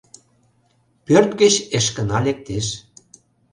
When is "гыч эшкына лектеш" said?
1.41-2.67